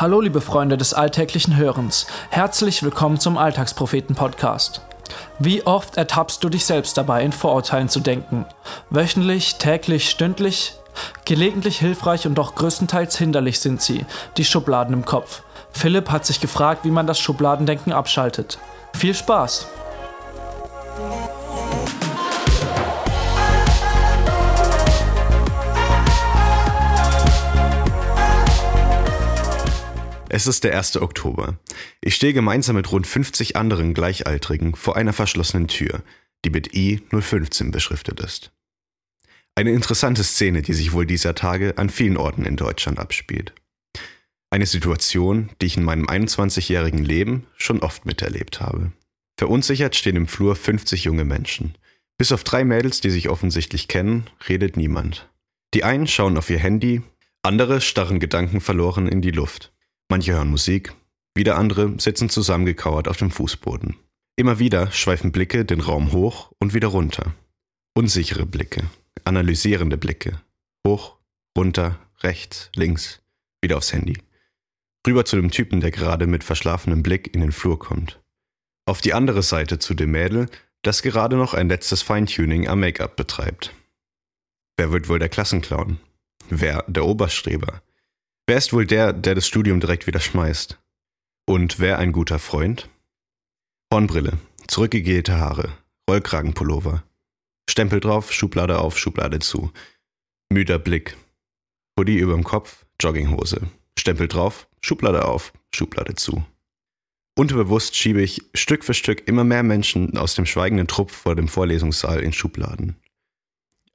Hallo 0.00 0.22
liebe 0.22 0.40
Freunde 0.40 0.78
des 0.78 0.94
alltäglichen 0.94 1.58
Hörens, 1.58 2.06
herzlich 2.30 2.82
willkommen 2.82 3.20
zum 3.20 3.36
Alltagspropheten-Podcast. 3.36 4.80
Wie 5.38 5.66
oft 5.66 5.98
ertappst 5.98 6.42
du 6.42 6.48
dich 6.48 6.64
selbst 6.64 6.96
dabei, 6.96 7.22
in 7.22 7.32
Vorurteilen 7.32 7.90
zu 7.90 8.00
denken? 8.00 8.46
Wöchentlich, 8.88 9.56
täglich, 9.56 10.08
stündlich? 10.08 10.72
Gelegentlich 11.26 11.80
hilfreich 11.80 12.26
und 12.26 12.36
doch 12.36 12.54
größtenteils 12.54 13.18
hinderlich 13.18 13.60
sind 13.60 13.82
sie, 13.82 14.06
die 14.38 14.46
Schubladen 14.46 14.94
im 14.94 15.04
Kopf. 15.04 15.42
Philipp 15.70 16.10
hat 16.10 16.24
sich 16.24 16.40
gefragt, 16.40 16.86
wie 16.86 16.90
man 16.90 17.06
das 17.06 17.20
Schubladendenken 17.20 17.92
abschaltet. 17.92 18.56
Viel 18.94 19.14
Spaß! 19.14 19.66
Es 30.32 30.46
ist 30.46 30.62
der 30.62 30.78
1. 30.78 30.98
Oktober. 30.98 31.58
Ich 32.00 32.14
stehe 32.14 32.32
gemeinsam 32.32 32.76
mit 32.76 32.92
rund 32.92 33.04
50 33.04 33.56
anderen 33.56 33.94
Gleichaltrigen 33.94 34.76
vor 34.76 34.94
einer 34.96 35.12
verschlossenen 35.12 35.66
Tür, 35.66 36.04
die 36.44 36.50
mit 36.50 36.68
I015 36.68 37.72
beschriftet 37.72 38.20
ist. 38.20 38.52
Eine 39.56 39.72
interessante 39.72 40.22
Szene, 40.22 40.62
die 40.62 40.72
sich 40.72 40.92
wohl 40.92 41.04
dieser 41.04 41.34
Tage 41.34 41.76
an 41.78 41.90
vielen 41.90 42.16
Orten 42.16 42.44
in 42.44 42.54
Deutschland 42.54 43.00
abspielt. 43.00 43.54
Eine 44.50 44.66
Situation, 44.66 45.50
die 45.60 45.66
ich 45.66 45.76
in 45.76 45.82
meinem 45.82 46.06
21-jährigen 46.06 47.04
Leben 47.04 47.48
schon 47.56 47.80
oft 47.80 48.06
miterlebt 48.06 48.60
habe. 48.60 48.92
Verunsichert 49.36 49.96
stehen 49.96 50.14
im 50.14 50.28
Flur 50.28 50.54
50 50.54 51.02
junge 51.02 51.24
Menschen. 51.24 51.74
Bis 52.18 52.30
auf 52.30 52.44
drei 52.44 52.64
Mädels, 52.64 53.00
die 53.00 53.10
sich 53.10 53.30
offensichtlich 53.30 53.88
kennen, 53.88 54.30
redet 54.48 54.76
niemand. 54.76 55.28
Die 55.74 55.82
einen 55.82 56.06
schauen 56.06 56.38
auf 56.38 56.50
ihr 56.50 56.60
Handy, 56.60 57.02
andere 57.42 57.80
starren 57.80 58.20
Gedanken 58.20 58.60
verloren 58.60 59.08
in 59.08 59.22
die 59.22 59.32
Luft. 59.32 59.72
Manche 60.10 60.32
hören 60.32 60.50
Musik, 60.50 60.92
wieder 61.36 61.56
andere 61.56 61.94
sitzen 62.00 62.28
zusammengekauert 62.28 63.06
auf 63.06 63.18
dem 63.18 63.30
Fußboden. 63.30 63.94
Immer 64.34 64.58
wieder 64.58 64.90
schweifen 64.90 65.30
Blicke 65.30 65.64
den 65.64 65.80
Raum 65.80 66.10
hoch 66.10 66.50
und 66.58 66.74
wieder 66.74 66.88
runter. 66.88 67.32
Unsichere 67.94 68.44
Blicke, 68.44 68.90
analysierende 69.22 69.96
Blicke. 69.96 70.40
Hoch, 70.84 71.16
runter, 71.56 71.96
rechts, 72.24 72.72
links, 72.74 73.22
wieder 73.62 73.76
aufs 73.76 73.92
Handy. 73.92 74.18
Rüber 75.06 75.24
zu 75.24 75.36
dem 75.36 75.52
Typen, 75.52 75.80
der 75.80 75.92
gerade 75.92 76.26
mit 76.26 76.42
verschlafenem 76.42 77.04
Blick 77.04 77.32
in 77.32 77.40
den 77.40 77.52
Flur 77.52 77.78
kommt. 77.78 78.20
Auf 78.86 79.00
die 79.00 79.14
andere 79.14 79.44
Seite 79.44 79.78
zu 79.78 79.94
dem 79.94 80.10
Mädel, 80.10 80.48
das 80.82 81.02
gerade 81.02 81.36
noch 81.36 81.54
ein 81.54 81.68
letztes 81.68 82.02
Feintuning 82.02 82.66
am 82.66 82.80
Make-up 82.80 83.14
betreibt. 83.14 83.72
Wer 84.76 84.90
wird 84.90 85.08
wohl 85.08 85.20
der 85.20 85.28
Klassenclown? 85.28 86.00
Wer 86.48 86.84
der 86.88 87.04
Oberstreber? 87.04 87.80
Wer 88.50 88.58
ist 88.58 88.72
wohl 88.72 88.84
der, 88.84 89.12
der 89.12 89.36
das 89.36 89.46
Studium 89.46 89.78
direkt 89.78 90.08
wieder 90.08 90.18
schmeißt? 90.18 90.76
Und 91.46 91.78
wer 91.78 92.00
ein 92.00 92.10
guter 92.10 92.40
Freund? 92.40 92.90
Hornbrille, 93.94 94.38
zurückgegelte 94.66 95.38
Haare, 95.38 95.78
Rollkragenpullover. 96.10 97.04
Stempel 97.70 98.00
drauf, 98.00 98.32
Schublade 98.32 98.80
auf, 98.80 98.98
Schublade 98.98 99.38
zu. 99.38 99.70
Müder 100.52 100.80
Blick. 100.80 101.16
Hoodie 101.96 102.18
überm 102.18 102.42
Kopf, 102.42 102.86
Jogginghose. 103.00 103.70
Stempel 103.96 104.26
drauf, 104.26 104.66
Schublade 104.80 105.26
auf, 105.26 105.52
Schublade 105.72 106.16
zu. 106.16 106.44
Unterbewusst 107.38 107.94
schiebe 107.94 108.20
ich 108.20 108.42
Stück 108.54 108.82
für 108.82 108.94
Stück 108.94 109.28
immer 109.28 109.44
mehr 109.44 109.62
Menschen 109.62 110.18
aus 110.18 110.34
dem 110.34 110.44
schweigenden 110.44 110.88
Trupp 110.88 111.12
vor 111.12 111.36
dem 111.36 111.46
Vorlesungssaal 111.46 112.18
in 112.18 112.32
Schubladen. 112.32 112.96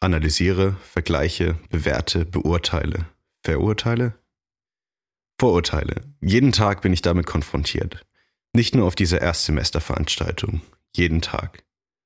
Analysiere, 0.00 0.76
vergleiche, 0.82 1.56
bewerte, 1.70 2.26
beurteile, 2.26 3.06
verurteile, 3.42 4.12
Vorurteile. 5.42 6.02
Jeden 6.20 6.52
Tag 6.52 6.82
bin 6.82 6.92
ich 6.92 7.02
damit 7.02 7.26
konfrontiert. 7.26 8.06
Nicht 8.52 8.76
nur 8.76 8.86
auf 8.86 8.94
dieser 8.94 9.20
Erstsemesterveranstaltung. 9.20 10.60
Jeden 10.94 11.20
Tag. 11.20 11.64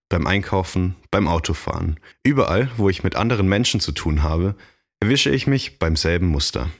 Beim 0.08 0.26
Einkaufen, 0.26 0.96
beim 1.10 1.28
Autofahren. 1.28 2.00
Überall, 2.22 2.70
wo 2.78 2.88
ich 2.88 3.04
mit 3.04 3.14
anderen 3.14 3.46
Menschen 3.46 3.78
zu 3.80 3.92
tun 3.92 4.22
habe, 4.22 4.54
erwische 5.00 5.28
ich 5.28 5.46
mich 5.46 5.78
beim 5.78 5.96
selben 5.96 6.28
Muster. 6.28 6.70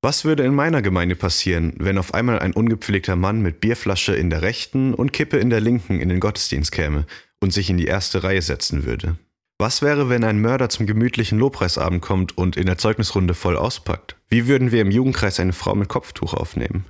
Was 0.00 0.24
würde 0.24 0.42
in 0.44 0.54
meiner 0.54 0.80
Gemeinde 0.80 1.16
passieren, 1.16 1.74
wenn 1.76 1.98
auf 1.98 2.14
einmal 2.14 2.38
ein 2.38 2.54
ungepflegter 2.54 3.14
Mann 3.14 3.42
mit 3.42 3.60
Bierflasche 3.60 4.16
in 4.16 4.30
der 4.30 4.40
rechten 4.40 4.94
und 4.94 5.12
Kippe 5.12 5.36
in 5.36 5.50
der 5.50 5.60
linken 5.60 6.00
in 6.00 6.08
den 6.08 6.20
Gottesdienst 6.20 6.72
käme 6.72 7.04
und 7.40 7.52
sich 7.52 7.68
in 7.68 7.76
die 7.76 7.88
erste 7.88 8.22
Reihe 8.22 8.40
setzen 8.40 8.86
würde? 8.86 9.18
Was 9.58 9.80
wäre, 9.80 10.10
wenn 10.10 10.22
ein 10.22 10.40
Mörder 10.40 10.68
zum 10.68 10.86
gemütlichen 10.86 11.38
Lobpreisabend 11.38 12.02
kommt 12.02 12.36
und 12.36 12.58
in 12.58 12.66
der 12.66 12.76
Zeugnisrunde 12.76 13.32
voll 13.32 13.56
auspackt? 13.56 14.16
Wie 14.28 14.46
würden 14.48 14.70
wir 14.70 14.82
im 14.82 14.90
Jugendkreis 14.90 15.40
eine 15.40 15.54
Frau 15.54 15.74
mit 15.74 15.88
Kopftuch 15.88 16.34
aufnehmen? 16.34 16.84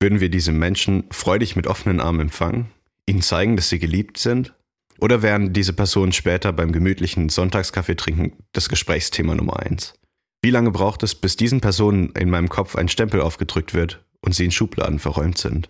Würden 0.00 0.20
wir 0.20 0.28
diese 0.28 0.52
Menschen 0.52 1.04
freudig 1.10 1.56
mit 1.56 1.66
offenen 1.66 2.00
Armen 2.00 2.20
empfangen? 2.20 2.70
Ihnen 3.06 3.22
zeigen, 3.22 3.56
dass 3.56 3.68
sie 3.68 3.80
geliebt 3.80 4.18
sind? 4.18 4.54
Oder 5.00 5.22
wären 5.22 5.52
diese 5.52 5.72
Personen 5.72 6.12
später 6.12 6.52
beim 6.52 6.70
gemütlichen 6.70 7.30
Sonntagskaffee 7.30 7.96
trinken 7.96 8.44
das 8.52 8.68
Gesprächsthema 8.68 9.34
Nummer 9.34 9.58
eins? 9.58 9.94
Wie 10.40 10.50
lange 10.50 10.70
braucht 10.70 11.02
es, 11.02 11.16
bis 11.16 11.36
diesen 11.36 11.60
Personen 11.60 12.10
in 12.10 12.30
meinem 12.30 12.48
Kopf 12.48 12.76
ein 12.76 12.88
Stempel 12.88 13.20
aufgedrückt 13.22 13.74
wird 13.74 14.04
und 14.20 14.36
sie 14.36 14.44
in 14.44 14.52
Schubladen 14.52 15.00
verräumt 15.00 15.38
sind? 15.38 15.68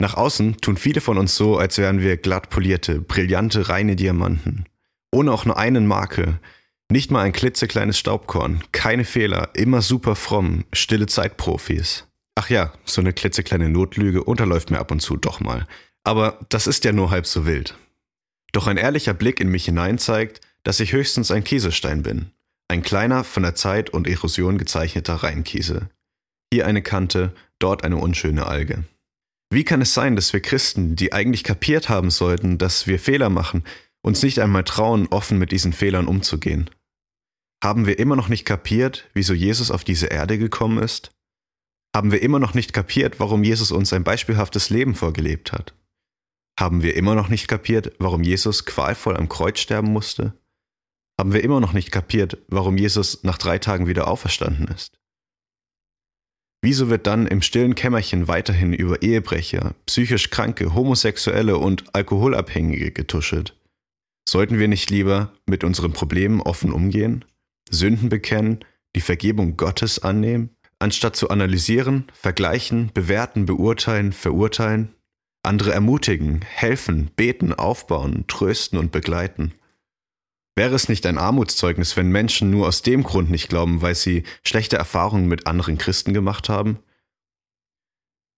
Nach 0.00 0.14
außen 0.14 0.56
tun 0.56 0.76
viele 0.76 1.00
von 1.00 1.18
uns 1.18 1.36
so, 1.36 1.56
als 1.56 1.78
wären 1.78 2.00
wir 2.00 2.16
glatt 2.16 2.50
polierte, 2.50 3.00
brillante, 3.00 3.68
reine 3.68 3.94
Diamanten. 3.94 4.66
Ohne 5.10 5.32
auch 5.32 5.44
nur 5.44 5.58
einen 5.58 5.86
Makel. 5.86 6.38
Nicht 6.90 7.10
mal 7.10 7.22
ein 7.22 7.32
klitzekleines 7.32 7.98
Staubkorn. 7.98 8.62
Keine 8.72 9.04
Fehler. 9.04 9.50
Immer 9.54 9.82
super 9.82 10.16
fromm. 10.16 10.64
Stille 10.72 11.06
Zeitprofis. 11.06 12.06
Ach 12.34 12.50
ja, 12.50 12.72
so 12.84 13.00
eine 13.00 13.12
klitzekleine 13.12 13.68
Notlüge 13.68 14.22
unterläuft 14.24 14.70
mir 14.70 14.78
ab 14.78 14.90
und 14.90 15.00
zu 15.00 15.16
doch 15.16 15.40
mal. 15.40 15.66
Aber 16.04 16.38
das 16.48 16.66
ist 16.66 16.84
ja 16.84 16.92
nur 16.92 17.10
halb 17.10 17.26
so 17.26 17.46
wild. 17.46 17.76
Doch 18.52 18.66
ein 18.66 18.76
ehrlicher 18.76 19.12
Blick 19.12 19.40
in 19.40 19.48
mich 19.48 19.64
hinein 19.64 19.98
zeigt, 19.98 20.40
dass 20.62 20.80
ich 20.80 20.92
höchstens 20.92 21.30
ein 21.30 21.44
Kieselstein 21.44 22.02
bin. 22.02 22.30
Ein 22.68 22.82
kleiner, 22.82 23.24
von 23.24 23.42
der 23.42 23.54
Zeit 23.54 23.90
und 23.90 24.06
Erosion 24.06 24.58
gezeichneter 24.58 25.14
Reinkiesel. 25.14 25.88
Hier 26.52 26.66
eine 26.66 26.82
Kante, 26.82 27.34
dort 27.58 27.84
eine 27.84 27.96
unschöne 27.96 28.46
Alge. 28.46 28.84
Wie 29.50 29.64
kann 29.64 29.80
es 29.80 29.94
sein, 29.94 30.14
dass 30.14 30.32
wir 30.32 30.40
Christen, 30.40 30.94
die 30.94 31.12
eigentlich 31.12 31.44
kapiert 31.44 31.88
haben 31.88 32.10
sollten, 32.10 32.58
dass 32.58 32.86
wir 32.86 32.98
Fehler 32.98 33.30
machen, 33.30 33.64
uns 34.02 34.22
nicht 34.22 34.38
einmal 34.40 34.64
trauen, 34.64 35.08
offen 35.08 35.38
mit 35.38 35.52
diesen 35.52 35.72
Fehlern 35.72 36.06
umzugehen? 36.06 36.70
Haben 37.62 37.86
wir 37.86 37.98
immer 37.98 38.16
noch 38.16 38.28
nicht 38.28 38.44
kapiert, 38.44 39.08
wieso 39.14 39.34
Jesus 39.34 39.70
auf 39.70 39.84
diese 39.84 40.06
Erde 40.06 40.38
gekommen 40.38 40.78
ist? 40.82 41.10
Haben 41.94 42.12
wir 42.12 42.22
immer 42.22 42.38
noch 42.38 42.54
nicht 42.54 42.72
kapiert, 42.72 43.18
warum 43.18 43.42
Jesus 43.42 43.72
uns 43.72 43.92
ein 43.92 44.04
beispielhaftes 44.04 44.70
Leben 44.70 44.94
vorgelebt 44.94 45.52
hat? 45.52 45.74
Haben 46.58 46.82
wir 46.82 46.96
immer 46.96 47.14
noch 47.14 47.28
nicht 47.28 47.48
kapiert, 47.48 47.92
warum 47.98 48.22
Jesus 48.22 48.64
qualvoll 48.64 49.16
am 49.16 49.28
Kreuz 49.28 49.58
sterben 49.58 49.92
musste? 49.92 50.34
Haben 51.18 51.32
wir 51.32 51.42
immer 51.42 51.60
noch 51.60 51.72
nicht 51.72 51.90
kapiert, 51.90 52.38
warum 52.48 52.76
Jesus 52.76 53.24
nach 53.24 53.38
drei 53.38 53.58
Tagen 53.58 53.88
wieder 53.88 54.06
auferstanden 54.06 54.68
ist? 54.68 54.98
Wieso 56.62 56.90
wird 56.90 57.06
dann 57.06 57.26
im 57.26 57.42
stillen 57.42 57.74
Kämmerchen 57.74 58.28
weiterhin 58.28 58.72
über 58.72 59.02
Ehebrecher, 59.02 59.74
psychisch 59.86 60.30
Kranke, 60.30 60.74
Homosexuelle 60.74 61.56
und 61.58 61.94
Alkoholabhängige 61.94 62.92
getuschelt? 62.92 63.57
Sollten 64.28 64.58
wir 64.58 64.68
nicht 64.68 64.90
lieber 64.90 65.32
mit 65.46 65.64
unseren 65.64 65.94
Problemen 65.94 66.42
offen 66.42 66.70
umgehen, 66.70 67.24
Sünden 67.70 68.10
bekennen, 68.10 68.62
die 68.94 69.00
Vergebung 69.00 69.56
Gottes 69.56 70.00
annehmen, 70.00 70.54
anstatt 70.78 71.16
zu 71.16 71.30
analysieren, 71.30 72.04
vergleichen, 72.12 72.90
bewerten, 72.92 73.46
beurteilen, 73.46 74.12
verurteilen, 74.12 74.94
andere 75.42 75.72
ermutigen, 75.72 76.42
helfen, 76.42 77.10
beten, 77.16 77.54
aufbauen, 77.54 78.26
trösten 78.26 78.78
und 78.78 78.92
begleiten? 78.92 79.54
Wäre 80.56 80.74
es 80.74 80.90
nicht 80.90 81.06
ein 81.06 81.16
Armutszeugnis, 81.16 81.96
wenn 81.96 82.10
Menschen 82.10 82.50
nur 82.50 82.66
aus 82.68 82.82
dem 82.82 83.04
Grund 83.04 83.30
nicht 83.30 83.48
glauben, 83.48 83.80
weil 83.80 83.94
sie 83.94 84.24
schlechte 84.44 84.76
Erfahrungen 84.76 85.28
mit 85.28 85.46
anderen 85.46 85.78
Christen 85.78 86.12
gemacht 86.12 86.50
haben? 86.50 86.80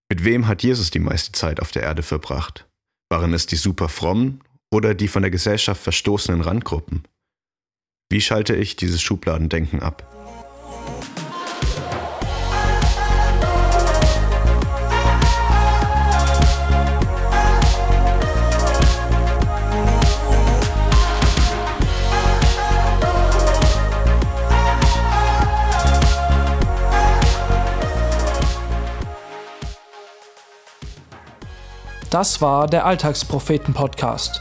Mit 0.09 0.23
wem 0.23 0.47
hat 0.47 0.63
Jesus 0.63 0.93
die 0.93 1.01
meiste 1.01 1.33
Zeit 1.33 1.59
auf 1.59 1.73
der 1.73 1.83
Erde 1.83 2.05
verbracht? 2.05 2.69
Waren 3.09 3.35
es 3.35 3.47
die 3.47 3.57
super 3.57 3.89
frommen 3.89 4.41
oder 4.73 4.95
die 4.95 5.09
von 5.09 5.23
der 5.23 5.31
Gesellschaft 5.31 5.83
verstoßenen 5.83 6.41
Randgruppen? 6.41 7.05
Wie 8.09 8.21
schalte 8.21 8.55
ich 8.55 8.77
dieses 8.77 9.03
Schubladendenken 9.03 9.81
ab? 9.81 10.07
Das 32.11 32.41
war 32.41 32.67
der 32.67 32.87
Alltagspropheten-Podcast. 32.87 34.41